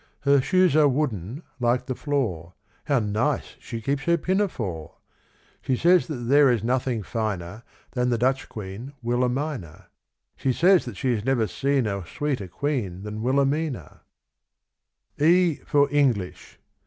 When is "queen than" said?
12.47-13.21